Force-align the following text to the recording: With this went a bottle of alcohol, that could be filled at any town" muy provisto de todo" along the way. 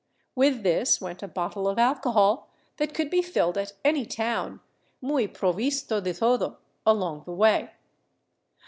With 0.33 0.63
this 0.63 0.99
went 0.99 1.21
a 1.21 1.27
bottle 1.27 1.67
of 1.67 1.77
alcohol, 1.77 2.49
that 2.77 2.91
could 2.95 3.11
be 3.11 3.21
filled 3.21 3.55
at 3.55 3.73
any 3.85 4.03
town" 4.03 4.59
muy 5.07 5.27
provisto 5.27 6.01
de 6.01 6.11
todo" 6.11 6.57
along 6.87 7.21
the 7.25 7.33
way. 7.33 7.69